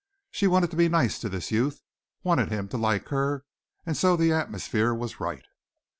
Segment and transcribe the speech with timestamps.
[0.31, 1.83] She wanted to be nice to this youth
[2.23, 3.45] wanted him to like her
[3.85, 5.45] and so the atmosphere was right.